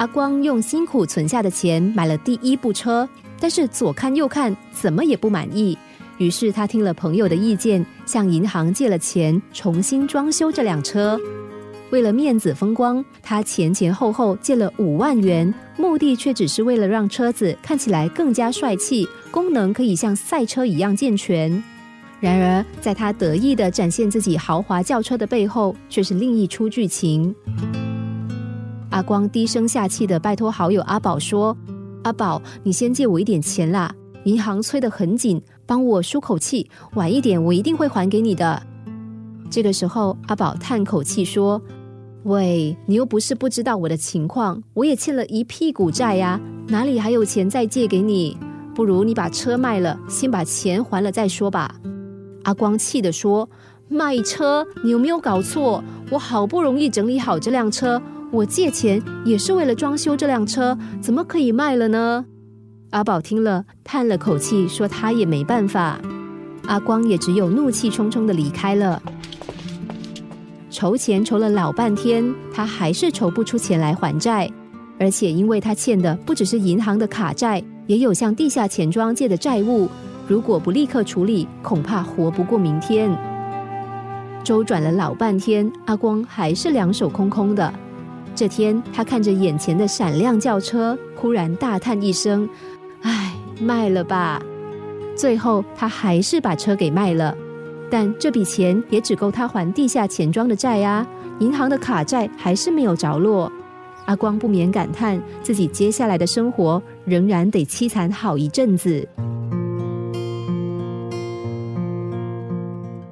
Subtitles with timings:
[0.00, 3.06] 阿光用辛苦存下的钱买了第一部车，
[3.38, 5.76] 但是左看右看，怎么也不满意。
[6.16, 11.20] 于是他听了朋友的意见，向银行借了钱，重新装修这辆车。
[11.90, 21.62] 为了面子风光，他前前后后借了五万元，目的却只是为了让车子看起来更加帅气，功能可以像赛车一样健全。
[22.20, 27.34] 然而，在他得意的展现自己豪华轿车的背后，却是另一出剧情。
[28.90, 31.56] 阿光低声下气的拜托好友阿宝说
[32.02, 38.60] ：“阿宝，你先借我一点钱啦，银行催得很紧，帮我舒口气，晚一点我一定会还给你的。”
[39.48, 41.62] 这个时候，阿宝叹口气说
[42.24, 48.36] ：“喂，你又不是不知道我的情况，我也欠了一屁股债呀，哪里还有钱再借给你？
[48.74, 51.76] 不如你把车卖了，先把钱还了再说吧。”
[52.42, 53.48] 阿光气地说
[53.86, 54.66] ：“卖车？
[54.82, 55.84] 你有没有搞错？
[56.10, 62.24] 我好不容易整理好这辆车，我借钱也是为了装修这辆车，怎么可以卖了呢？”
[62.90, 66.00] 阿宝听了，叹了口气，说：“他也没办法。”
[66.66, 69.02] 阿光也只有怒气冲冲的离开了。
[70.70, 74.48] 筹钱筹了老半天，他还是筹不出钱来还债，
[74.98, 79.88] 而且因为他欠的不只是银行的卡债，也有向地下钱庄借的债务。
[80.28, 83.10] 如果不立刻处理，恐怕活不过明天。
[84.44, 87.72] 周转了老半天，阿光还是两手空空的。
[88.34, 92.48] 这天，他看着眼前的闪亮轿车，忽然大叹一声
[93.02, 94.40] ：“唉，卖了吧。”
[95.14, 97.36] 最后，他还是把车给卖了。
[97.90, 101.06] 但这笔钱也只够他还地下钱庄的债啊，
[101.40, 103.50] 银行的卡债还是没有着落。
[104.06, 109.06] 阿光不免感叹，自己接下来的生活仍然得凄惨好一阵子。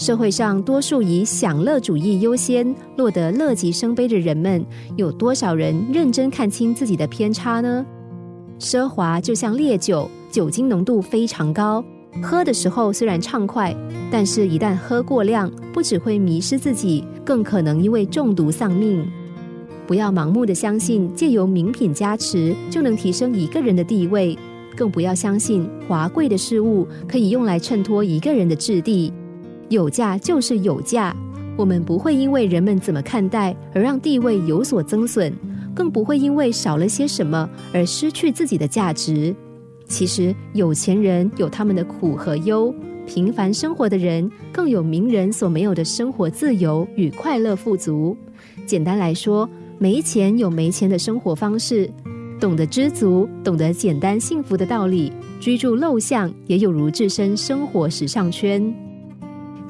[0.00, 4.64] 社会上多数以享乐主义优先、落得乐极生悲的人们，
[4.96, 7.84] 有多少人认真看清自己的偏差呢？
[8.58, 11.84] 奢华就像烈酒，酒精浓度非常高，
[12.22, 13.76] 喝的时候虽然畅快，
[14.10, 19.06] 但是一旦喝过量，不只会迷失自己，更可能因为中毒丧命。
[19.86, 24.38] 不要盲目的相信借由名品加持就能提升一个人的地位，
[24.74, 29.12] 更不要相信华贵的事物可以用来衬托一个人的质地。
[29.70, 31.16] 有价就是有价，
[31.56, 35.32] 我们不会因为人们怎么看待而让地位有所增损，
[35.72, 39.32] 更不会因为少了些什么而失去自己的价值。
[39.86, 42.74] 其实，有钱人有他们的苦和忧，
[43.06, 48.16] 平凡生活的人更有名人所没有的生活自由与快乐富足。
[48.66, 49.48] 简单来说，
[49.78, 51.88] 没钱有没钱的生活方式，
[52.40, 58.89] 懂得知足、懂得简单幸福的道理，居住陋巷也有如置身生活时尚圈。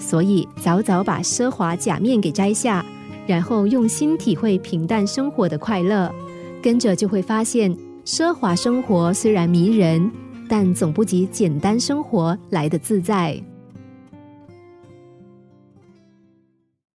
[0.00, 2.84] 所以，早早把奢华假面给摘下，
[3.26, 6.12] 然后用心体会平淡生活的快乐，
[6.60, 10.10] 跟着就会发现，奢华生活虽然迷人，
[10.48, 13.40] 但总不及简单生活来的自在。